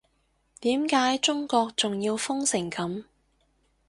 [0.61, 3.03] 點解中國仲要封成噉